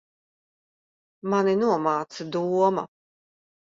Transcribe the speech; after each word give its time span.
Mani 1.35 1.55
nomāca 1.61 2.29
doma. 2.39 2.91